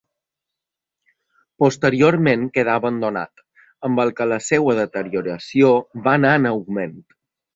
Posteriorment 1.63 2.45
quedà 2.55 2.77
abandonat, 2.81 3.43
amb 3.89 4.03
el 4.05 4.13
que 4.21 4.27
la 4.31 4.41
seua 4.47 4.77
deterioració 4.81 5.71
va 6.09 6.17
anar 6.21 6.35
en 6.41 6.51
augment. 6.55 6.99